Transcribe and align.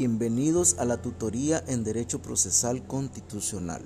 Bienvenidos 0.00 0.78
a 0.78 0.86
la 0.86 1.02
tutoría 1.02 1.62
en 1.68 1.84
Derecho 1.84 2.22
Procesal 2.22 2.86
Constitucional. 2.86 3.82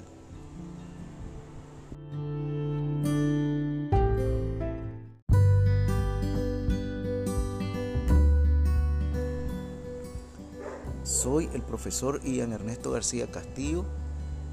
Soy 11.03 11.51
el 11.53 11.63
profesor 11.63 12.23
Ian 12.23 12.53
Ernesto 12.53 12.93
García 12.93 13.29
Castillo 13.33 13.85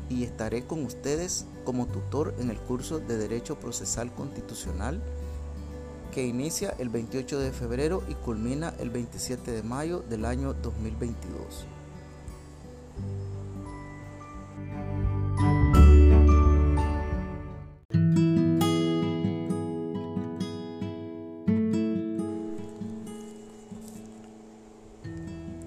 y 0.10 0.24
estaré 0.24 0.66
con 0.66 0.84
ustedes 0.84 1.46
como 1.64 1.86
tutor 1.86 2.34
en 2.40 2.50
el 2.50 2.58
curso 2.58 2.98
de 2.98 3.18
Derecho 3.18 3.60
Procesal 3.60 4.12
Constitucional 4.16 5.00
que 6.12 6.26
inicia 6.26 6.76
el 6.78 6.90
28 6.90 7.40
de 7.40 7.52
febrero 7.52 8.04
y 8.08 8.14
culmina 8.14 8.74
el 8.80 8.90
27 8.90 9.52
de 9.52 9.64
mayo 9.64 10.04
del 10.10 10.26
año 10.26 10.54
2022. 10.54 11.66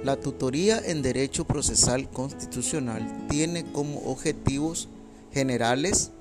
La 0.05 0.17
tutoría 0.17 0.79
en 0.85 1.01
Derecho 1.01 1.47
Procesal 1.47 2.11
Constitucional 2.11 3.27
tiene 3.31 3.65
como 3.73 4.01
objetivos 4.01 4.91
generales 5.33 6.13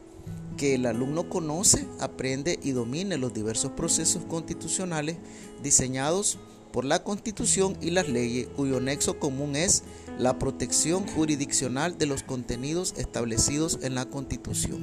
que 0.57 0.75
el 0.75 0.85
alumno 0.85 1.29
conoce, 1.29 1.87
aprende 1.99 2.59
y 2.61 2.71
domine 2.71 3.17
los 3.17 3.33
diversos 3.33 3.71
procesos 3.71 4.23
constitucionales 4.25 5.17
diseñados 5.61 6.39
por 6.71 6.85
la 6.85 7.03
Constitución 7.03 7.77
y 7.81 7.91
las 7.91 8.09
leyes, 8.09 8.47
cuyo 8.55 8.79
nexo 8.79 9.19
común 9.19 9.55
es 9.55 9.83
la 10.17 10.39
protección 10.39 11.05
jurisdiccional 11.07 11.97
de 11.97 12.07
los 12.07 12.23
contenidos 12.23 12.95
establecidos 12.97 13.79
en 13.83 13.95
la 13.95 14.05
Constitución. 14.05 14.79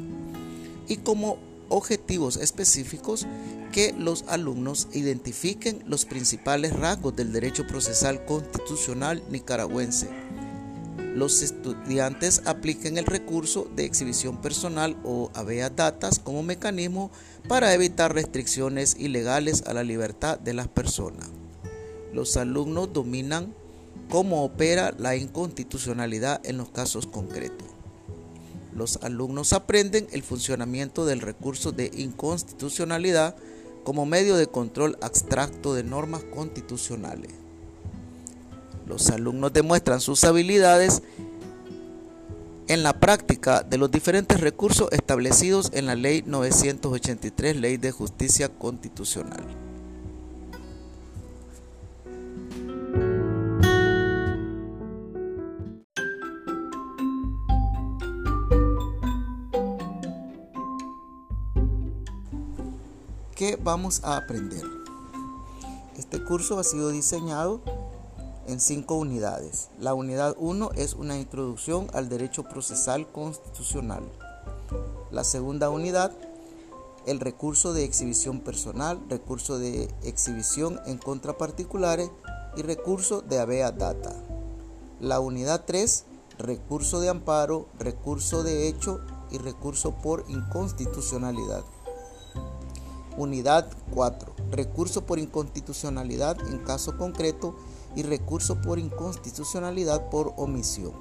Y 0.88 0.98
como 0.98 1.38
objetivos 1.68 2.36
específicos, 2.36 3.26
que 3.72 3.94
los 3.96 4.24
alumnos 4.28 4.88
identifiquen 4.92 5.82
los 5.86 6.04
principales 6.04 6.72
rasgos 6.74 7.14
del 7.14 7.32
derecho 7.32 7.66
procesal 7.66 8.24
constitucional 8.24 9.22
nicaragüense 9.30 10.08
los 11.14 11.42
estudiantes 11.42 12.42
apliquen 12.46 12.96
el 12.96 13.06
recurso 13.06 13.68
de 13.74 13.84
exhibición 13.84 14.40
personal 14.40 14.96
o 15.04 15.30
habeas 15.34 15.74
datas 15.74 16.18
como 16.20 16.42
mecanismo 16.42 17.10
para 17.48 17.74
evitar 17.74 18.14
restricciones 18.14 18.96
ilegales 18.98 19.64
a 19.66 19.74
la 19.74 19.82
libertad 19.82 20.38
de 20.38 20.54
las 20.54 20.68
personas. 20.68 21.28
Los 22.12 22.36
alumnos 22.36 22.92
dominan 22.92 23.54
cómo 24.08 24.44
opera 24.44 24.94
la 24.98 25.16
inconstitucionalidad 25.16 26.40
en 26.44 26.58
los 26.58 26.70
casos 26.70 27.06
concretos. 27.06 27.68
Los 28.74 28.98
alumnos 29.02 29.52
aprenden 29.52 30.06
el 30.12 30.22
funcionamiento 30.22 31.06
del 31.06 31.20
recurso 31.20 31.72
de 31.72 31.90
inconstitucionalidad 31.94 33.34
como 33.84 34.06
medio 34.06 34.36
de 34.36 34.46
control 34.46 34.96
abstracto 35.02 35.74
de 35.74 35.82
normas 35.82 36.22
constitucionales. 36.24 37.39
Los 38.90 39.08
alumnos 39.08 39.52
demuestran 39.52 40.00
sus 40.00 40.24
habilidades 40.24 41.02
en 42.66 42.82
la 42.82 42.92
práctica 42.92 43.62
de 43.62 43.78
los 43.78 43.88
diferentes 43.88 44.40
recursos 44.40 44.88
establecidos 44.90 45.70
en 45.72 45.86
la 45.86 45.94
Ley 45.94 46.24
983, 46.26 47.54
Ley 47.54 47.76
de 47.76 47.92
Justicia 47.92 48.48
Constitucional. 48.48 49.44
¿Qué 63.36 63.56
vamos 63.62 64.02
a 64.02 64.16
aprender? 64.16 64.64
Este 65.96 66.24
curso 66.24 66.58
ha 66.58 66.64
sido 66.64 66.90
diseñado 66.90 67.62
en 68.50 68.58
cinco 68.60 68.96
unidades. 68.96 69.68
La 69.78 69.94
unidad 69.94 70.34
1 70.38 70.72
es 70.74 70.94
una 70.94 71.16
introducción 71.16 71.88
al 71.92 72.08
derecho 72.08 72.42
procesal 72.42 73.06
constitucional. 73.10 74.02
La 75.12 75.22
segunda 75.22 75.70
unidad, 75.70 76.12
el 77.06 77.20
recurso 77.20 77.72
de 77.72 77.84
exhibición 77.84 78.40
personal, 78.40 79.00
recurso 79.08 79.58
de 79.58 79.88
exhibición 80.02 80.80
en 80.86 80.98
contra 80.98 81.38
particulares 81.38 82.10
y 82.56 82.62
recurso 82.62 83.22
de 83.22 83.38
habeas 83.38 83.76
data. 83.78 84.12
La 85.00 85.20
unidad 85.20 85.64
3, 85.64 86.04
recurso 86.38 87.00
de 87.00 87.08
amparo, 87.08 87.68
recurso 87.78 88.42
de 88.42 88.68
hecho 88.68 89.00
y 89.30 89.38
recurso 89.38 89.92
por 89.92 90.24
inconstitucionalidad. 90.28 91.62
Unidad 93.16 93.70
4. 93.92 94.34
Recurso 94.50 95.06
por 95.06 95.18
inconstitucionalidad 95.18 96.36
en 96.48 96.58
caso 96.58 96.96
concreto 96.96 97.54
y 97.96 98.02
recurso 98.02 98.60
por 98.60 98.78
inconstitucionalidad 98.78 100.08
por 100.10 100.34
omisión. 100.36 100.92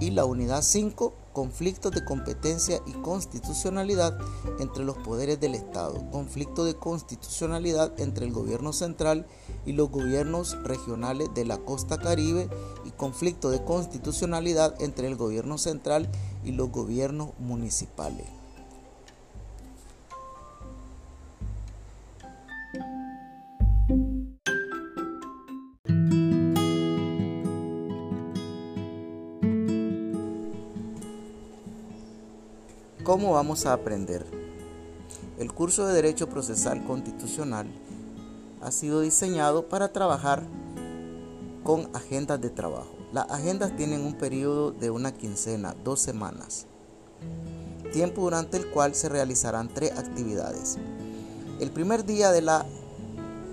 Y 0.00 0.10
la 0.10 0.24
unidad 0.24 0.62
5, 0.62 1.14
conflictos 1.32 1.92
de 1.92 2.04
competencia 2.04 2.80
y 2.86 2.92
constitucionalidad 2.92 4.18
entre 4.58 4.84
los 4.84 4.96
poderes 4.98 5.40
del 5.40 5.54
Estado, 5.54 6.10
conflicto 6.10 6.64
de 6.64 6.74
constitucionalidad 6.74 7.98
entre 8.00 8.26
el 8.26 8.32
gobierno 8.32 8.72
central 8.72 9.26
y 9.64 9.72
los 9.72 9.90
gobiernos 9.90 10.62
regionales 10.64 11.28
de 11.34 11.44
la 11.44 11.58
costa 11.58 11.98
caribe 11.98 12.48
y 12.84 12.90
conflicto 12.90 13.50
de 13.50 13.64
constitucionalidad 13.64 14.80
entre 14.82 15.08
el 15.08 15.16
gobierno 15.16 15.58
central 15.58 16.08
y 16.44 16.52
los 16.52 16.70
gobiernos 16.70 17.30
municipales. 17.38 18.26
¿Cómo 33.16 33.32
vamos 33.32 33.64
a 33.64 33.72
aprender? 33.72 34.26
El 35.38 35.50
curso 35.50 35.86
de 35.86 35.94
Derecho 35.94 36.28
Procesal 36.28 36.84
Constitucional 36.84 37.66
ha 38.60 38.70
sido 38.70 39.00
diseñado 39.00 39.70
para 39.70 39.90
trabajar 39.90 40.42
con 41.64 41.88
agendas 41.96 42.42
de 42.42 42.50
trabajo. 42.50 42.94
Las 43.14 43.30
agendas 43.30 43.74
tienen 43.74 44.02
un 44.02 44.18
periodo 44.18 44.70
de 44.70 44.90
una 44.90 45.14
quincena, 45.14 45.74
dos 45.82 45.98
semanas, 45.98 46.66
tiempo 47.90 48.20
durante 48.20 48.58
el 48.58 48.70
cual 48.70 48.94
se 48.94 49.08
realizarán 49.08 49.72
tres 49.72 49.92
actividades. 49.92 50.76
El 51.58 51.70
primer 51.70 52.04
día 52.04 52.30
de 52.32 52.42
la, 52.42 52.66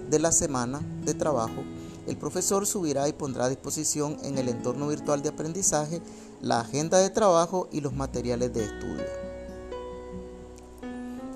de 0.10 0.20
la 0.20 0.34
semana 0.34 0.82
de 1.06 1.14
trabajo, 1.14 1.64
el 2.06 2.18
profesor 2.18 2.68
subirá 2.68 3.08
y 3.08 3.14
pondrá 3.14 3.46
a 3.46 3.50
disposición 3.50 4.18
en 4.24 4.38
el 4.38 4.50
entorno 4.50 4.90
virtual 4.90 5.22
de 5.22 5.30
aprendizaje 5.30 6.02
la 6.42 6.60
agenda 6.60 6.98
de 6.98 7.10
trabajo 7.10 7.70
y 7.72 7.80
los 7.80 7.94
materiales 7.94 8.54
de 8.54 8.66
estudio. 8.66 9.33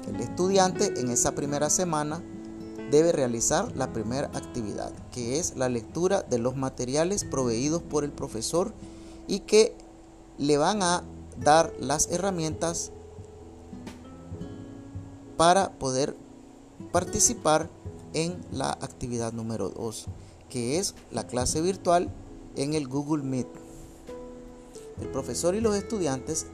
El 0.07 0.21
estudiante 0.21 0.99
en 0.99 1.11
esa 1.11 1.35
primera 1.35 1.69
semana 1.69 2.23
debe 2.91 3.11
realizar 3.11 3.75
la 3.75 3.91
primera 3.91 4.27
actividad, 4.33 4.93
que 5.11 5.37
es 5.39 5.55
la 5.57 5.67
lectura 5.67 6.21
de 6.21 6.39
los 6.39 6.55
materiales 6.55 7.25
proveídos 7.25 7.81
por 7.81 8.05
el 8.05 8.11
profesor 8.11 8.73
y 9.27 9.41
que 9.41 9.75
le 10.37 10.57
van 10.57 10.81
a 10.81 11.03
dar 11.43 11.73
las 11.79 12.09
herramientas 12.09 12.91
para 15.35 15.71
poder 15.77 16.15
participar 16.91 17.69
en 18.13 18.37
la 18.51 18.71
actividad 18.71 19.33
número 19.33 19.69
2, 19.69 20.05
que 20.49 20.79
es 20.79 20.95
la 21.11 21.27
clase 21.27 21.61
virtual 21.61 22.09
en 22.55 22.73
el 22.73 22.87
Google 22.87 23.23
Meet. 23.23 23.47
El 25.01 25.09
profesor 25.09 25.53
y 25.53 25.61
los 25.61 25.75
estudiantes 25.75 26.47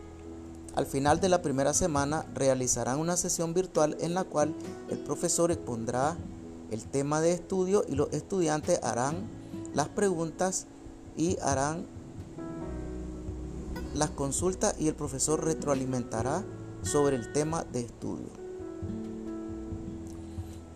al 0.76 0.86
final 0.86 1.20
de 1.20 1.30
la 1.30 1.42
primera 1.42 1.74
semana 1.74 2.26
realizarán 2.34 3.00
una 3.00 3.16
sesión 3.16 3.54
virtual 3.54 3.96
en 4.00 4.14
la 4.14 4.24
cual 4.24 4.56
el 4.90 4.98
profesor 4.98 5.52
expondrá 5.52 6.18
el 6.72 6.84
tema 6.84 7.22
de 7.22 7.34
estudio 7.34 7.86
y 7.88 7.96
los 7.96 8.12
estudiantes 8.12 8.80
harán 8.84 9.16
las 9.76 9.88
preguntas 9.90 10.66
y 11.16 11.38
harán 11.42 11.86
las 13.94 14.10
consultas 14.10 14.76
y 14.80 14.88
el 14.88 14.96
profesor 14.96 15.44
retroalimentará 15.44 16.44
sobre 16.82 17.16
el 17.18 17.32
tema 17.32 17.64
de 17.66 17.82
estudio. 17.82 18.30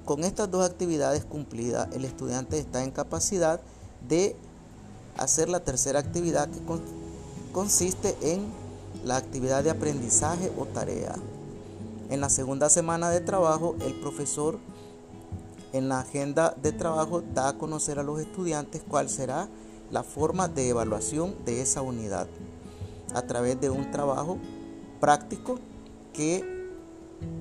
Con 0.06 0.24
estas 0.24 0.50
dos 0.52 0.64
actividades 0.70 1.26
cumplidas, 1.26 1.90
el 1.94 2.06
estudiante 2.06 2.60
está 2.60 2.84
en 2.84 2.92
capacidad 2.92 3.60
de 4.08 4.36
hacer 5.18 5.50
la 5.50 5.62
tercera 5.62 6.00
actividad 6.00 6.48
que 6.48 6.62
consiste 7.52 8.16
en 8.22 8.67
la 9.08 9.16
actividad 9.16 9.64
de 9.64 9.70
aprendizaje 9.70 10.52
o 10.58 10.66
tarea. 10.66 11.16
En 12.10 12.20
la 12.20 12.30
segunda 12.30 12.70
semana 12.70 13.10
de 13.10 13.22
trabajo, 13.22 13.76
el 13.80 13.94
profesor 14.02 14.60
en 15.72 15.88
la 15.88 16.02
agenda 16.02 16.54
de 16.62 16.74
trabajo 16.74 17.22
da 17.34 17.50
a 17.50 17.58
conocer 17.58 18.00
a 18.00 18.04
los 18.04 18.20
estudiantes 18.20 18.84
cuál 18.88 19.10
será 19.10 19.48
la 19.92 20.04
forma 20.04 20.50
de 20.50 20.70
evaluación 20.70 21.36
de 21.46 21.62
esa 21.62 21.82
unidad 21.82 22.28
a 23.14 23.22
través 23.22 23.60
de 23.62 23.70
un 23.70 23.92
trabajo 23.92 24.38
práctico 25.00 25.60
que 26.14 26.44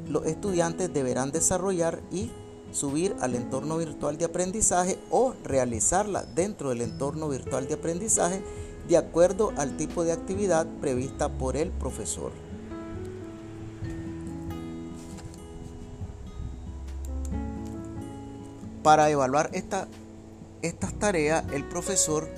los 0.09 0.25
estudiantes 0.27 0.93
deberán 0.93 1.33
desarrollar 1.33 2.01
y 2.13 2.31
subir 2.71 3.17
al 3.21 3.35
entorno 3.35 3.79
virtual 3.79 4.19
de 4.19 4.27
aprendizaje 4.27 4.99
o 5.11 5.35
realizarla 5.43 6.25
dentro 6.25 6.71
del 6.71 6.83
entorno 6.83 7.29
virtual 7.29 7.67
de 7.67 7.75
aprendizaje 7.75 8.43
de 8.89 8.97
acuerdo 8.97 9.53
al 9.57 9.77
tipo 9.77 10.05
de 10.05 10.13
actividad 10.13 10.67
prevista 10.81 11.29
por 11.29 11.57
el 11.57 11.71
profesor. 11.71 12.33
Para 18.83 19.11
evaluar 19.11 19.51
esta, 19.53 19.89
estas 20.63 20.95
tareas, 20.95 21.45
el 21.53 21.65
profesor 21.65 22.29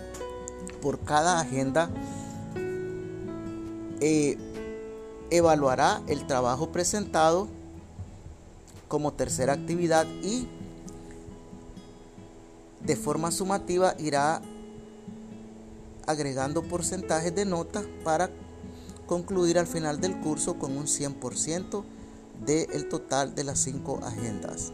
por 0.80 1.00
cada 1.00 1.40
agenda 1.40 1.90
eh, 4.00 4.38
evaluará 5.30 6.00
el 6.06 6.26
trabajo 6.26 6.70
presentado 6.70 7.48
como 8.86 9.12
tercera 9.12 9.52
actividad 9.52 10.06
y 10.22 10.48
de 12.80 12.96
forma 12.96 13.30
sumativa 13.30 13.94
irá 13.98 14.40
agregando 16.08 16.62
porcentajes 16.62 17.34
de 17.34 17.44
notas 17.44 17.84
para 18.02 18.30
concluir 19.06 19.58
al 19.58 19.66
final 19.66 20.00
del 20.00 20.18
curso 20.20 20.58
con 20.58 20.74
un 20.76 20.86
100% 20.86 21.84
del 22.44 22.88
total 22.88 23.34
de 23.34 23.44
las 23.44 23.60
cinco 23.60 24.00
agendas. 24.02 24.72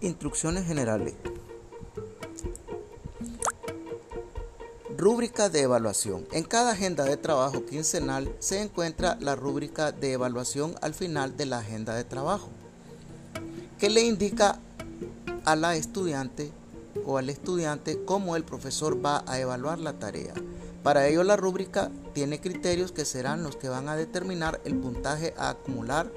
Instrucciones 0.00 0.66
generales. 0.66 1.14
Rúbrica 5.06 5.48
de 5.48 5.60
evaluación. 5.60 6.26
En 6.32 6.42
cada 6.42 6.72
agenda 6.72 7.04
de 7.04 7.16
trabajo 7.16 7.64
quincenal 7.64 8.34
se 8.40 8.60
encuentra 8.60 9.16
la 9.20 9.36
rúbrica 9.36 9.92
de 9.92 10.14
evaluación 10.14 10.74
al 10.82 10.94
final 10.94 11.36
de 11.36 11.46
la 11.46 11.58
agenda 11.58 11.94
de 11.94 12.02
trabajo, 12.02 12.48
que 13.78 13.88
le 13.88 14.00
indica 14.00 14.58
a 15.44 15.54
la 15.54 15.76
estudiante 15.76 16.50
o 17.04 17.18
al 17.18 17.30
estudiante 17.30 18.04
cómo 18.04 18.34
el 18.34 18.42
profesor 18.42 18.98
va 18.98 19.22
a 19.28 19.38
evaluar 19.38 19.78
la 19.78 19.92
tarea. 19.92 20.34
Para 20.82 21.06
ello 21.06 21.22
la 21.22 21.36
rúbrica 21.36 21.88
tiene 22.12 22.40
criterios 22.40 22.90
que 22.90 23.04
serán 23.04 23.44
los 23.44 23.54
que 23.54 23.68
van 23.68 23.88
a 23.88 23.94
determinar 23.94 24.60
el 24.64 24.74
puntaje 24.74 25.34
a 25.38 25.50
acumular 25.50 26.10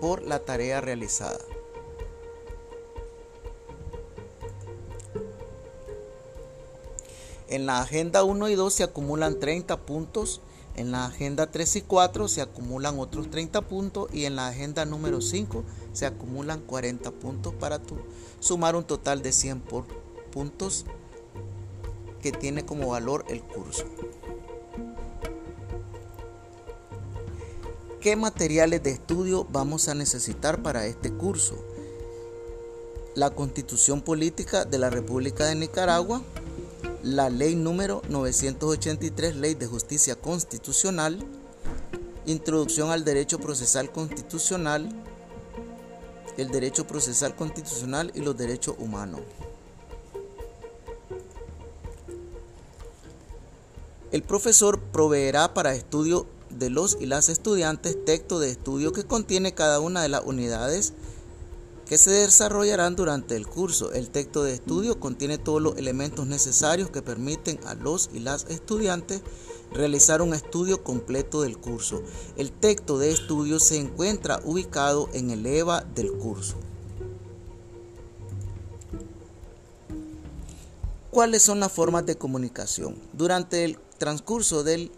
por 0.00 0.22
la 0.22 0.38
tarea 0.38 0.80
realizada. 0.80 1.40
En 7.48 7.66
la 7.66 7.80
agenda 7.80 8.24
1 8.24 8.48
y 8.48 8.54
2 8.54 8.72
se 8.72 8.84
acumulan 8.84 9.38
30 9.38 9.84
puntos, 9.84 10.40
en 10.76 10.90
la 10.90 11.06
agenda 11.06 11.50
3 11.50 11.76
y 11.76 11.82
4 11.82 12.26
se 12.26 12.40
acumulan 12.40 12.98
otros 12.98 13.30
30 13.30 13.62
puntos 13.62 14.08
y 14.12 14.24
en 14.24 14.34
la 14.36 14.48
agenda 14.48 14.84
número 14.84 15.20
5 15.20 15.62
se 15.92 16.06
acumulan 16.06 16.60
40 16.62 17.10
puntos 17.12 17.54
para 17.54 17.80
sumar 18.40 18.74
un 18.74 18.84
total 18.84 19.22
de 19.22 19.32
100 19.32 19.62
puntos 20.32 20.84
que 22.20 22.32
tiene 22.32 22.64
como 22.64 22.88
valor 22.88 23.24
el 23.28 23.42
curso. 23.42 23.84
¿Qué 28.00 28.16
materiales 28.16 28.82
de 28.82 28.90
estudio 28.90 29.46
vamos 29.50 29.88
a 29.88 29.94
necesitar 29.94 30.62
para 30.62 30.86
este 30.86 31.12
curso? 31.12 31.56
La 33.14 33.30
Constitución 33.30 34.02
Política 34.02 34.64
de 34.64 34.78
la 34.78 34.90
República 34.90 35.46
de 35.46 35.54
Nicaragua, 35.54 36.20
la 37.04 37.28
ley 37.28 37.54
número 37.54 38.00
983, 38.08 39.36
Ley 39.36 39.54
de 39.54 39.66
Justicia 39.66 40.16
Constitucional, 40.16 41.18
Introducción 42.24 42.90
al 42.90 43.04
Derecho 43.04 43.38
Procesal 43.38 43.92
Constitucional, 43.92 44.88
el 46.38 46.48
Derecho 46.48 46.86
Procesal 46.86 47.36
Constitucional 47.36 48.10
y 48.14 48.20
los 48.20 48.38
Derechos 48.38 48.76
Humanos. 48.78 49.20
El 54.10 54.22
profesor 54.22 54.80
proveerá 54.80 55.52
para 55.52 55.74
estudio 55.74 56.26
de 56.48 56.70
los 56.70 56.96
y 56.98 57.04
las 57.04 57.28
estudiantes 57.28 58.02
texto 58.06 58.38
de 58.38 58.50
estudio 58.50 58.92
que 58.92 59.04
contiene 59.04 59.52
cada 59.52 59.78
una 59.80 60.00
de 60.00 60.08
las 60.08 60.24
unidades 60.24 60.94
que 61.86 61.98
se 61.98 62.10
desarrollarán 62.10 62.96
durante 62.96 63.36
el 63.36 63.46
curso. 63.46 63.92
El 63.92 64.10
texto 64.10 64.42
de 64.42 64.54
estudio 64.54 64.98
contiene 64.98 65.38
todos 65.38 65.60
los 65.60 65.76
elementos 65.76 66.26
necesarios 66.26 66.90
que 66.90 67.02
permiten 67.02 67.58
a 67.66 67.74
los 67.74 68.10
y 68.12 68.20
las 68.20 68.44
estudiantes 68.48 69.22
realizar 69.72 70.22
un 70.22 70.34
estudio 70.34 70.82
completo 70.82 71.42
del 71.42 71.58
curso. 71.58 72.02
El 72.36 72.52
texto 72.52 72.98
de 72.98 73.10
estudio 73.10 73.58
se 73.58 73.78
encuentra 73.78 74.40
ubicado 74.44 75.08
en 75.12 75.30
el 75.30 75.44
EVA 75.44 75.82
del 75.82 76.12
curso. 76.12 76.56
¿Cuáles 81.10 81.42
son 81.42 81.60
las 81.60 81.70
formas 81.70 82.06
de 82.06 82.16
comunicación? 82.16 82.96
Durante 83.12 83.64
el 83.64 83.78
transcurso 83.98 84.64
del 84.64 84.90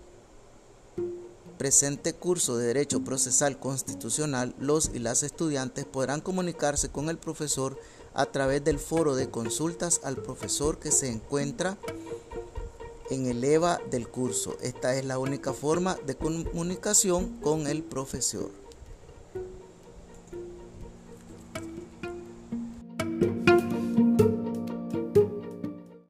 presente 1.66 2.12
curso 2.12 2.56
de 2.56 2.68
Derecho 2.68 3.02
Procesal 3.02 3.58
Constitucional, 3.58 4.54
los 4.60 4.92
y 4.94 5.00
las 5.00 5.24
estudiantes 5.24 5.84
podrán 5.84 6.20
comunicarse 6.20 6.90
con 6.90 7.08
el 7.08 7.18
profesor 7.18 7.76
a 8.14 8.26
través 8.26 8.62
del 8.62 8.78
foro 8.78 9.16
de 9.16 9.30
consultas 9.30 10.00
al 10.04 10.14
profesor 10.16 10.78
que 10.78 10.92
se 10.92 11.10
encuentra 11.10 11.76
en 13.10 13.26
el 13.26 13.42
EVA 13.42 13.80
del 13.90 14.06
curso. 14.06 14.56
Esta 14.62 14.94
es 14.94 15.04
la 15.06 15.18
única 15.18 15.52
forma 15.52 15.96
de 16.06 16.14
comunicación 16.14 17.40
con 17.40 17.66
el 17.66 17.82
profesor. 17.82 18.65